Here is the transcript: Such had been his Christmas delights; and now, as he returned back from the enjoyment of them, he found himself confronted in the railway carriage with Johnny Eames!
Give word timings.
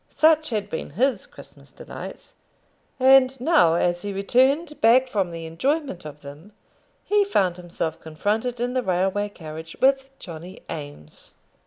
Such 0.09 0.49
had 0.49 0.67
been 0.67 0.89
his 0.97 1.27
Christmas 1.27 1.69
delights; 1.69 2.33
and 2.99 3.39
now, 3.39 3.75
as 3.75 4.01
he 4.01 4.11
returned 4.11 4.81
back 4.81 5.07
from 5.07 5.29
the 5.29 5.45
enjoyment 5.45 6.05
of 6.05 6.21
them, 6.21 6.53
he 7.05 7.23
found 7.23 7.57
himself 7.57 7.99
confronted 8.01 8.59
in 8.59 8.73
the 8.73 8.81
railway 8.81 9.29
carriage 9.29 9.77
with 9.79 10.09
Johnny 10.17 10.61
Eames! 10.71 11.35